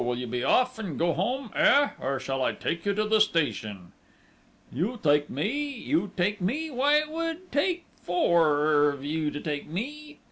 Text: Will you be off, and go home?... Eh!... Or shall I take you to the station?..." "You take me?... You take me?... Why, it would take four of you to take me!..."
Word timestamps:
Will 0.01 0.17
you 0.17 0.25
be 0.25 0.43
off, 0.43 0.79
and 0.79 0.97
go 0.97 1.13
home?... 1.13 1.51
Eh!... 1.55 1.89
Or 1.99 2.19
shall 2.19 2.41
I 2.41 2.53
take 2.53 2.87
you 2.87 2.95
to 2.95 3.03
the 3.03 3.21
station?..." 3.21 3.91
"You 4.73 4.99
take 5.03 5.29
me?... 5.29 5.69
You 5.69 6.09
take 6.17 6.41
me?... 6.41 6.71
Why, 6.71 6.95
it 6.95 7.09
would 7.11 7.51
take 7.51 7.85
four 8.01 8.89
of 8.89 9.05
you 9.05 9.29
to 9.29 9.39
take 9.39 9.67
me!..." 9.69 10.17